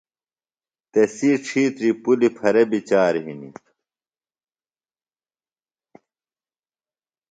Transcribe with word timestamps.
تسی 0.91 1.29
ڇِھیتری 1.45 1.89
پُلیۡ 2.03 2.33
پھرہ 2.37 2.63
بیۡ 2.69 2.83
چار 2.89 3.13
ہِنیۡ۔ 3.23 3.55